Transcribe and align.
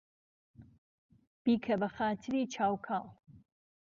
بیکه 1.43 1.75
به 1.79 1.87
خاتری 1.95 2.41
چاو 2.53 2.75
کاڵ 2.85 3.05